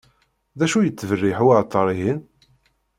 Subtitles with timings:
[0.57, 2.19] D acu yettberriḥ uεeṭṭar-ihin?